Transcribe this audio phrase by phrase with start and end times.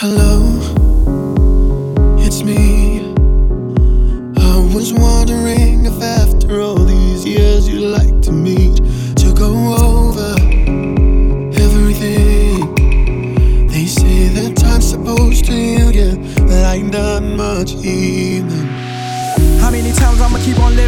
[0.00, 0.77] Hello,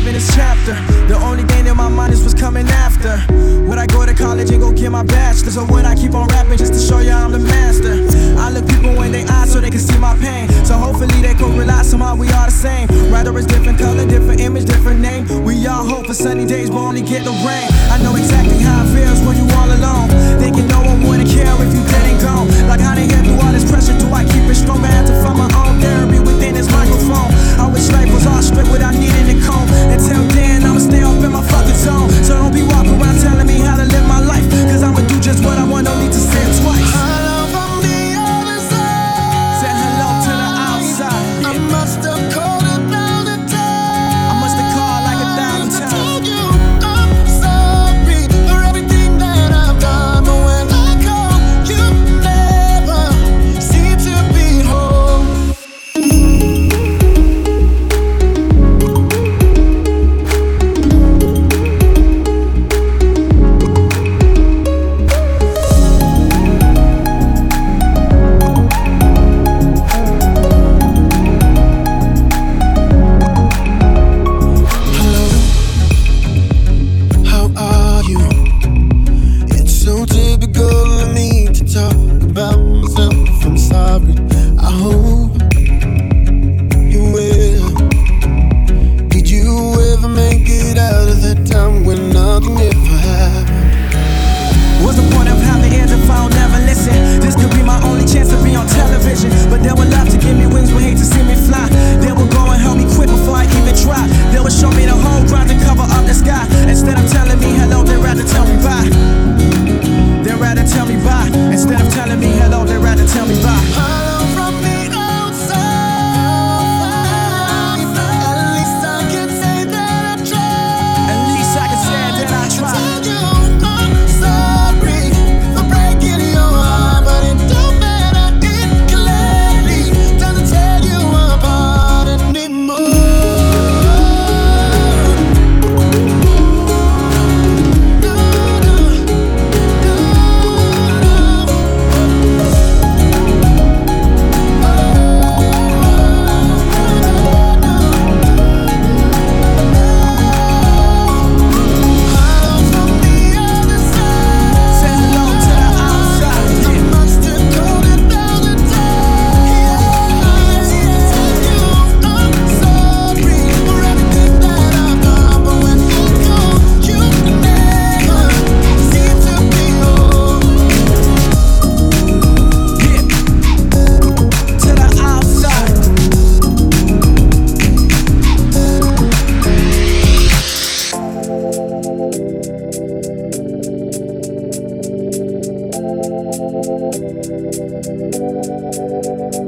[0.01, 0.75] living this chapter?
[1.09, 3.21] The only thing in my mind is what's coming after.
[3.69, 5.57] Would I go to college and go get my bachelor's?
[5.57, 7.93] Or would I keep on rapping just to show you I'm the master?
[8.39, 10.49] I look people in their eyes so they can see my pain.
[10.65, 12.89] So hopefully they can realize somehow we are the same.
[13.13, 15.27] Writer it's different color, different image, different name.
[15.45, 17.69] We all hope for sunny days, but only get the rain.
[17.93, 20.09] I know exactly how it feels when you all alone.
[20.41, 22.49] Thinking no one wouldn't care if you didn't go.
[22.69, 24.81] Like how they get through all this pressure, do I keep it strong?
[24.85, 27.31] I had to find my own therapy within this microphone.
[27.61, 29.69] I wish life was all straight without needing to comb.
[29.93, 32.09] Until then, I'ma stay up in my fucking zone.
[32.25, 34.49] So don't be walking around telling me how to live my life.
[34.73, 36.80] Cause I'ma do just what I want, don't need to say it twice.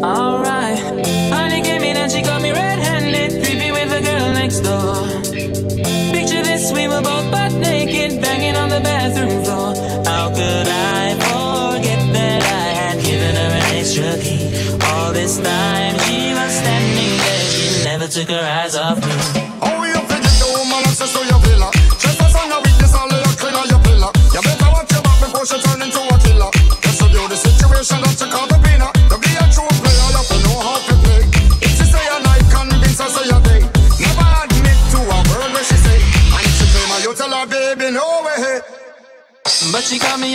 [0.03, 1.13] Alright, honey
[2.09, 5.07] she got me red-handed, with the girl next door.
[6.11, 9.75] Picture this, we were both butt naked, banging on the bathroom floor.
[10.07, 14.49] How could I forget that I had given her an extra key?
[14.87, 19.22] All this time she was standing there, she never took her eyes off me.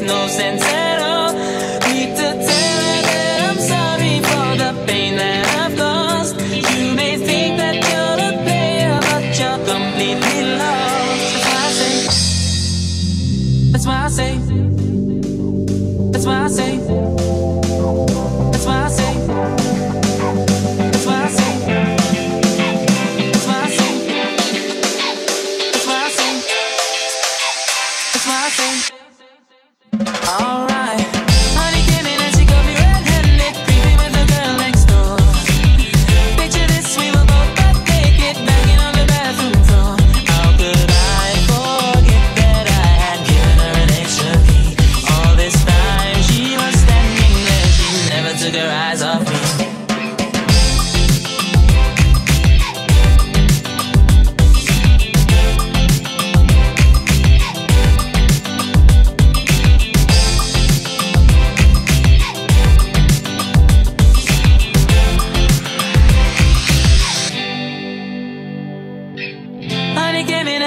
[0.00, 0.61] no sense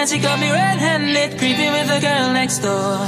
[0.05, 2.99] and she got me red-handed, creeping with the girl next door.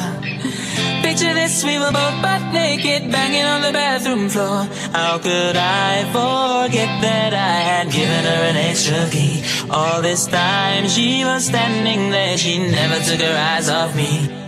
[1.03, 4.65] Picture this, we were both butt naked, banging on the bathroom floor.
[4.94, 9.44] How could I forget that I had given her an extra key?
[9.69, 14.46] All this time she was standing there, she never took her eyes off me.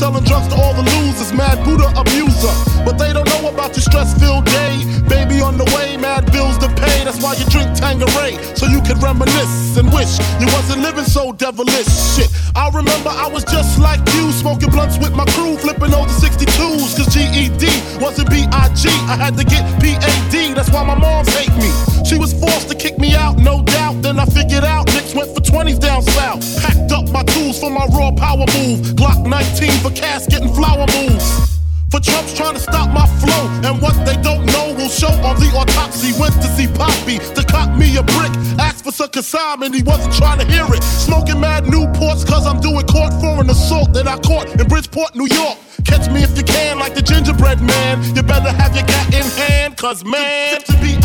[0.00, 1.30] Selling drugs to all the losers.
[1.34, 2.54] Mad Buddha abuser,
[2.86, 4.74] but they don't know about your stress-filled day.
[5.06, 6.89] Baby on the way, mad bills to pay.
[7.20, 11.86] Why you drink Tanqueray, so you can reminisce and wish you wasn't living so devilish.
[12.16, 16.08] Shit, I remember I was just like you, smoking blunts with my crew, flipping over
[16.08, 16.96] 62s.
[16.96, 17.68] Cause GED
[18.00, 18.48] wasn't BIG.
[19.04, 20.54] I had to get P-A-D.
[20.54, 21.70] That's why my moms hate me.
[22.04, 24.00] She was forced to kick me out, no doubt.
[24.00, 26.40] Then I figured out Nicks went for 20s down south.
[26.62, 28.96] Packed up my tools for my raw power move.
[28.96, 31.49] Glock 19 for casket and flower moves.
[31.90, 33.50] For Trump's trying to stop my flow.
[33.66, 36.12] And what they don't know will show on the autopsy.
[36.20, 38.30] Went to see Poppy to cop me a brick.
[38.58, 40.82] Asked for some consignment, he wasn't trying to hear it.
[40.82, 45.16] Smoking mad Newports, cause I'm doing court for an assault that I caught in Bridgeport,
[45.16, 45.58] New York.
[45.84, 48.02] Catch me if you can, like the gingerbread man.
[48.14, 50.62] You better have your gat in hand, cause man.
[50.62, 51.00] To be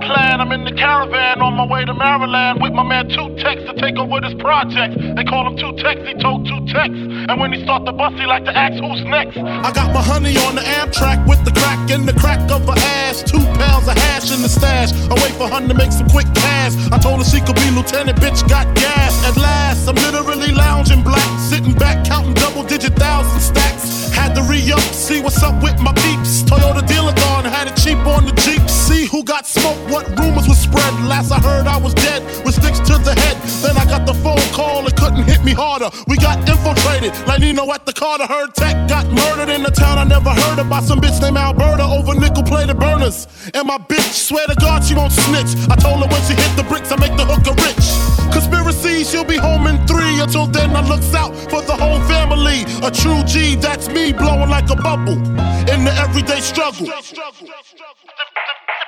[0.00, 0.40] plan.
[0.40, 3.74] I'm in the caravan on my way to Maryland with my man Two Tex to
[3.74, 4.96] take over this project.
[5.16, 6.90] They call him Two Tex, he told Two Tex.
[6.92, 9.36] And when he start the bus, he like to ask who's next.
[9.38, 12.78] I got my honey on the Amtrak with the crack in the crack of her
[13.02, 13.22] ass.
[13.22, 14.92] Two pounds of hash in the stash.
[14.92, 16.74] I wait for her to make some quick cash.
[16.92, 19.12] I told her she could be lieutenant, bitch got gas.
[19.24, 24.12] At last, I'm literally lounging black, sitting back counting double digit thousand stacks.
[24.12, 26.42] Had to re up, see what's up with my peeps.
[26.42, 28.65] Toyota dealer gone, had it cheap on the Jeep.
[29.96, 30.92] What rumors was spread.
[31.08, 33.36] Last I heard, I was dead with sticks to the head.
[33.64, 35.88] Then I got the phone call, it couldn't hit me harder.
[36.06, 38.26] We got infiltrated, like Nino at the Carter.
[38.26, 40.82] Heard Tech got murdered in the town I never heard about.
[40.84, 43.26] Some bitch named Alberta over nickel plated burners.
[43.54, 45.56] And my bitch, swear to God, she won't snitch.
[45.72, 47.86] I told her when she hit the bricks, I make the hooker rich.
[48.36, 50.20] Conspiracy, she'll be home in three.
[50.20, 52.68] Until then, I looks out for the whole family.
[52.84, 55.16] A true G, that's me blowing like a bubble
[55.72, 56.86] in the everyday struggle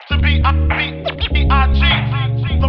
[0.09, 1.81] to be I B E I G.
[2.61, 2.69] The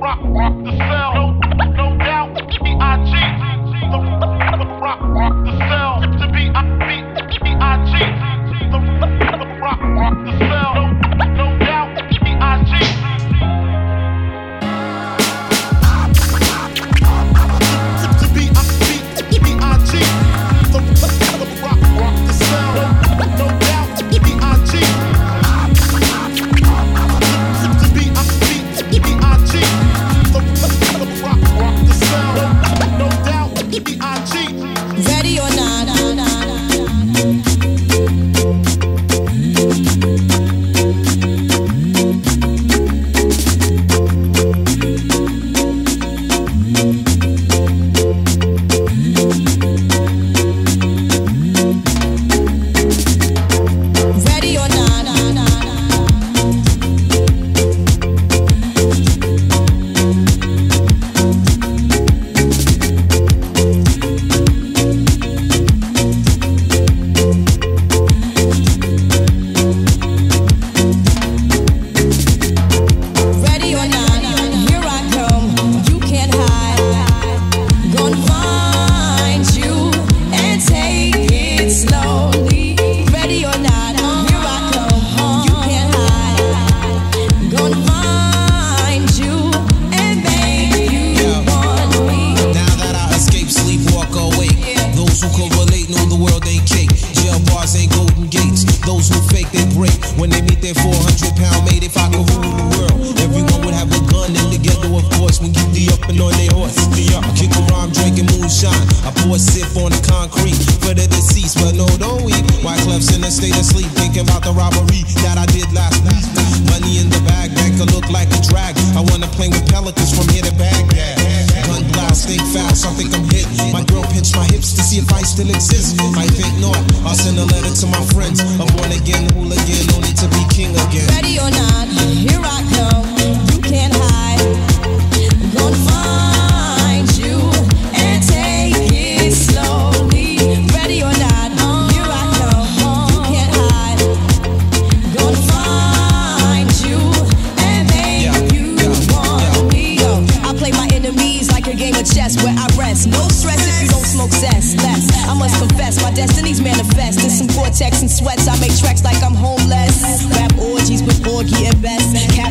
[0.00, 1.38] rock rock the cell.
[1.76, 2.78] No doubt Big
[3.90, 6.50] The rock rock the cell to be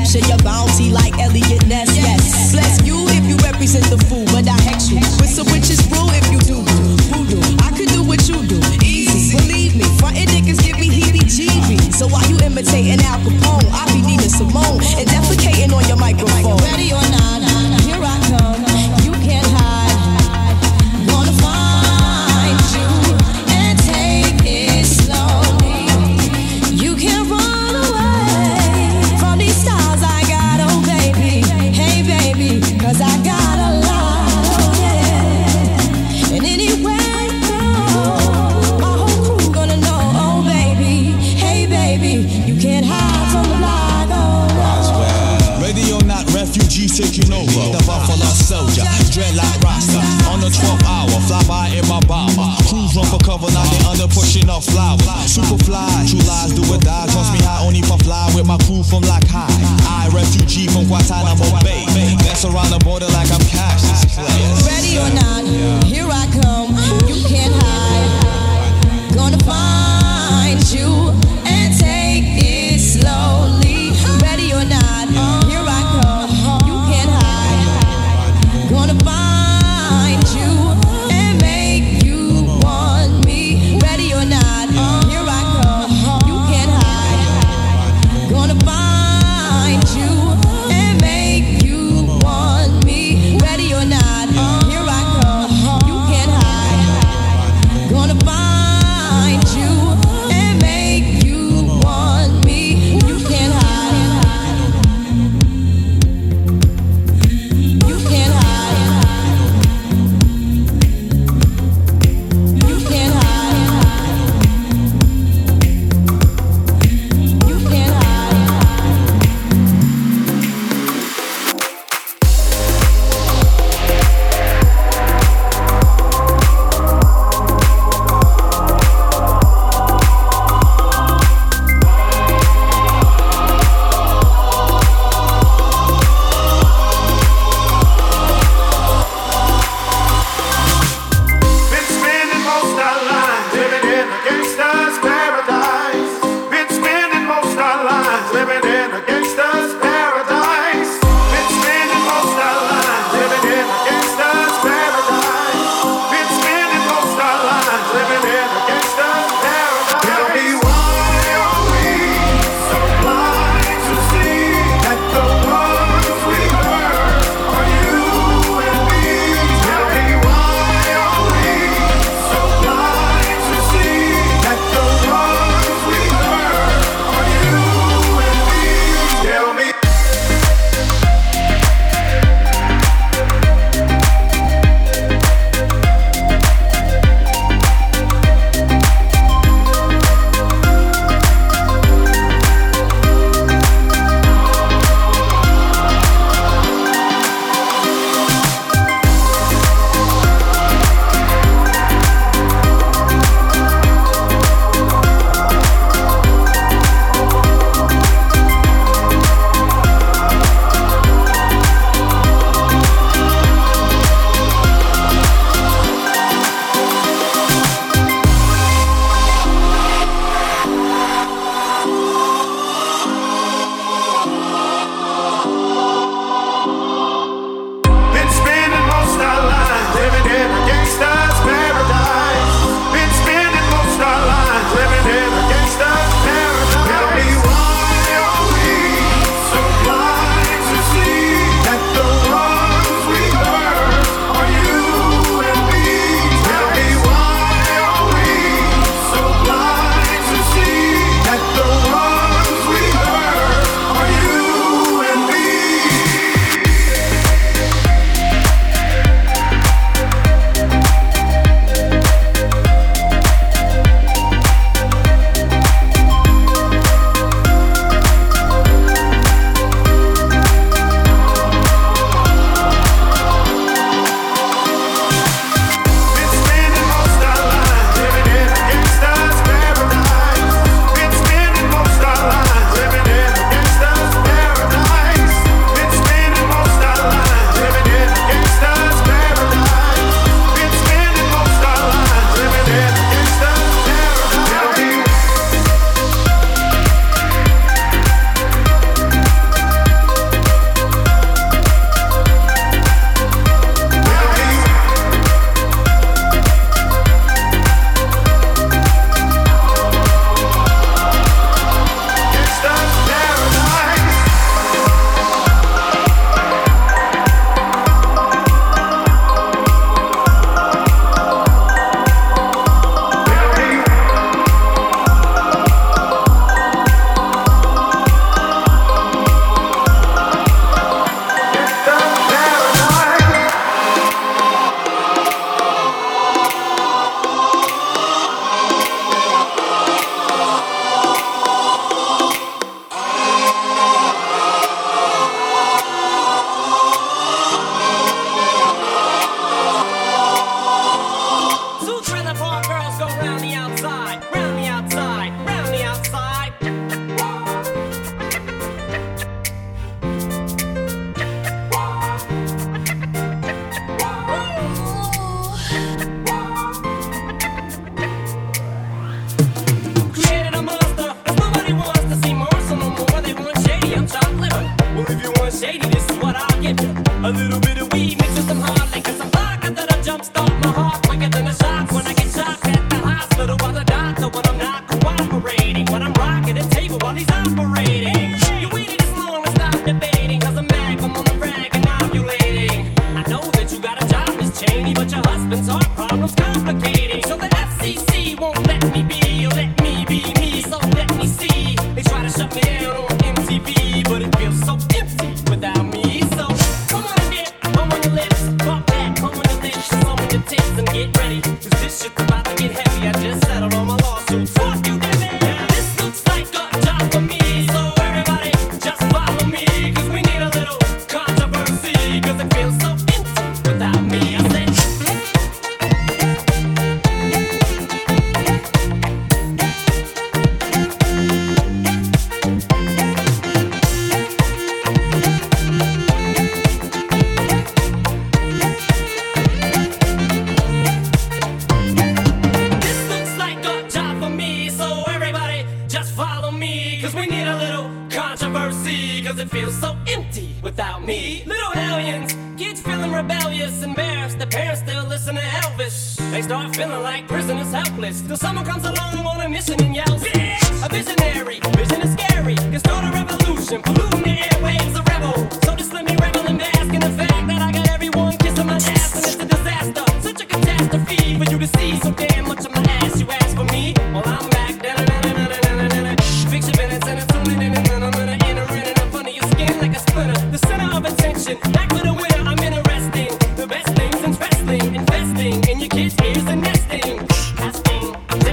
[0.07, 1.95] capture your bounty like Eliot Ness.
[1.95, 5.76] Yes, bless you if you represent the fool, but I hex you with some witches.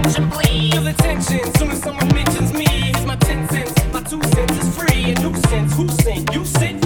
[0.04, 0.72] attention, please.
[0.72, 2.92] Feel attention soon as someone mentions me.
[3.06, 5.12] My 10 cents, my two cents is free.
[5.12, 6.34] A nuisance, who sent?
[6.34, 6.83] You sent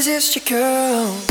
[0.00, 1.29] resist you, girl.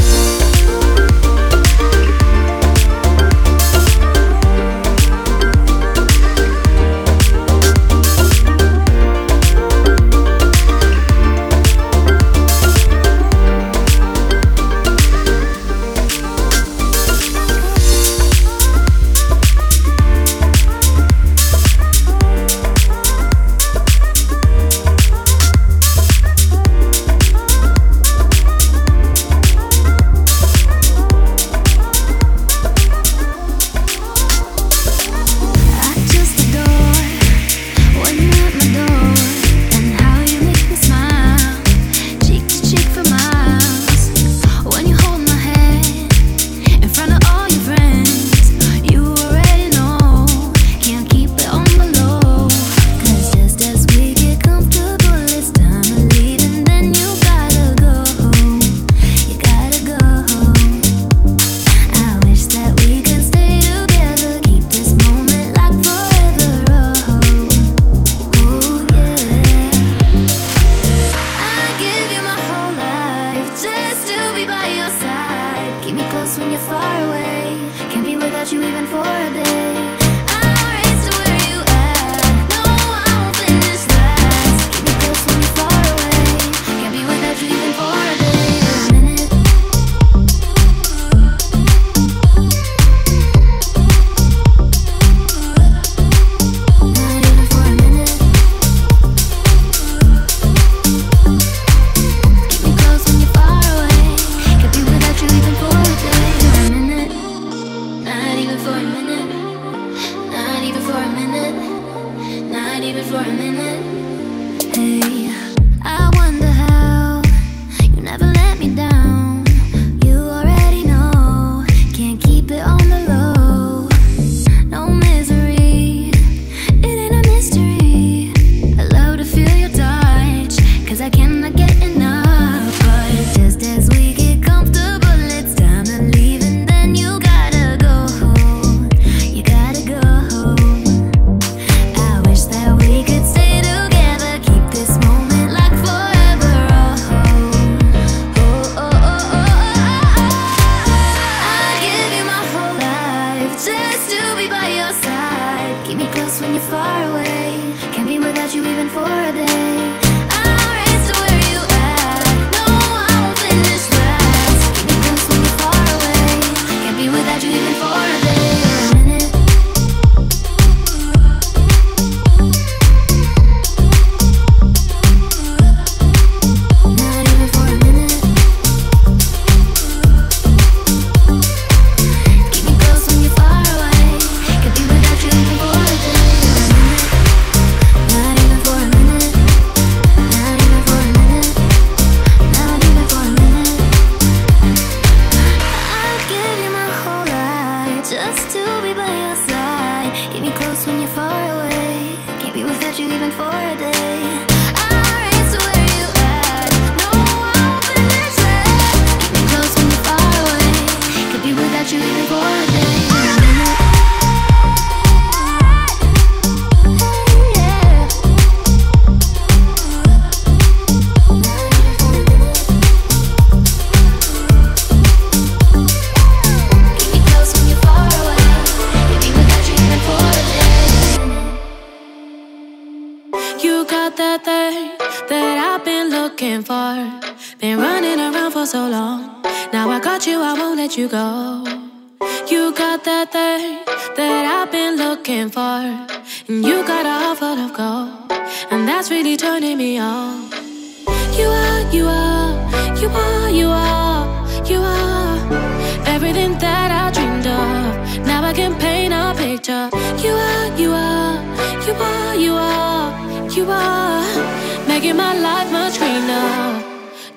[265.14, 266.84] My life much greener.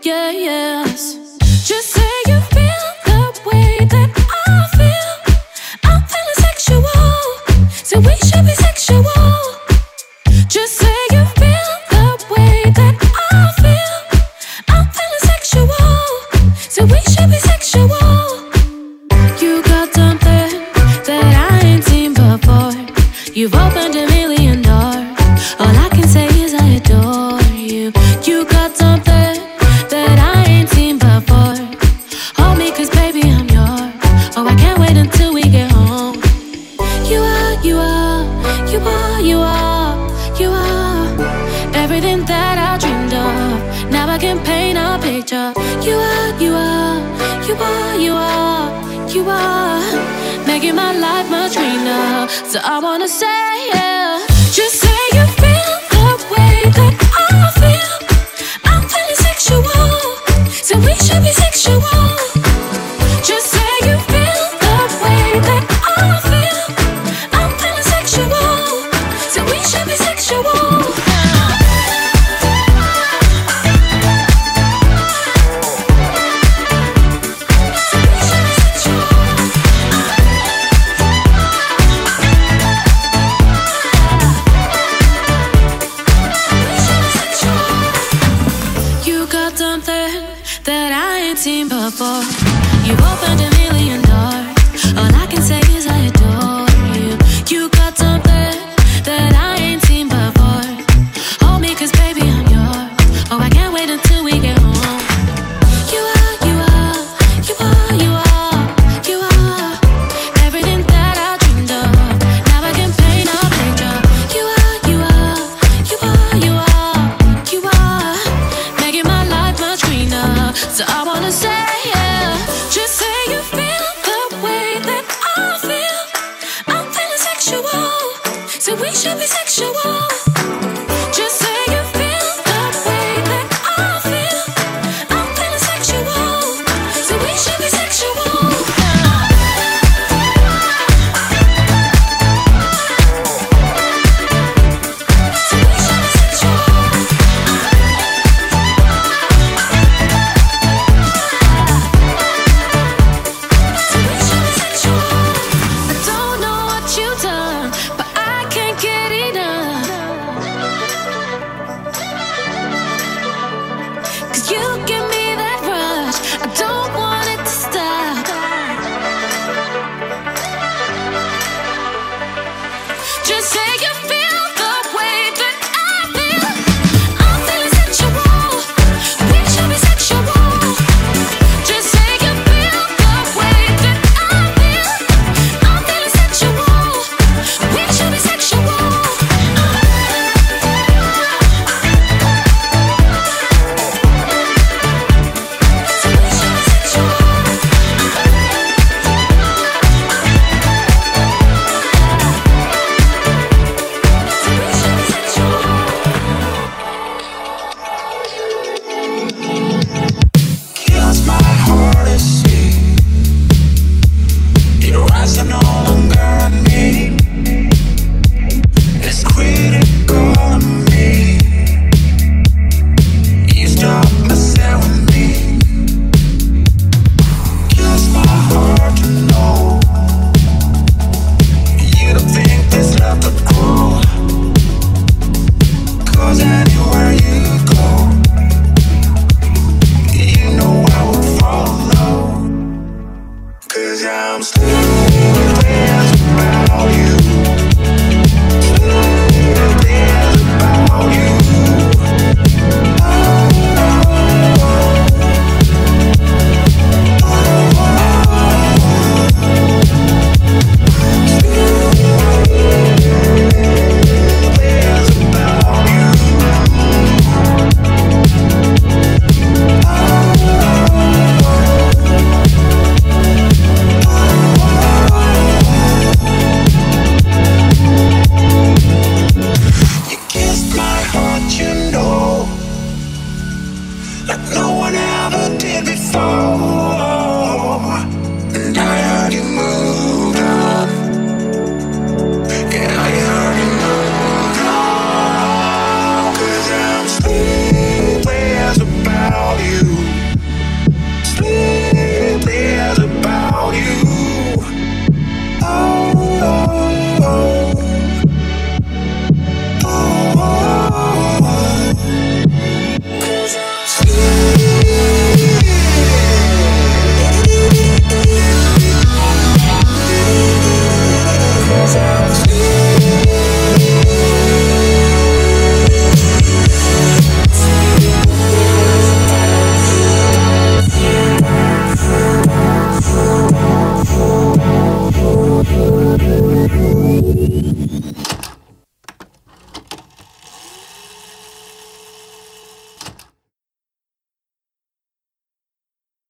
[0.03, 1.22] Yeah, yes.